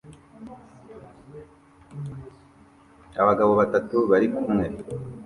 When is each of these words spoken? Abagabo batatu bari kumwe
Abagabo 3.21 3.51
batatu 3.61 3.95
bari 4.09 4.27
kumwe 4.33 4.65